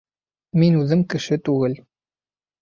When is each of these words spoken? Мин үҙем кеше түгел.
Мин 0.63 0.77
үҙем 0.83 1.03
кеше 1.15 1.39
түгел. 1.51 1.77